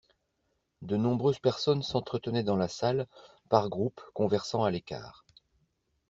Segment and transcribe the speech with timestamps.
[0.81, 3.05] De nombreuses personnes s'entretenaient dans la salle,
[3.49, 5.23] par groupes conversant à l'écart.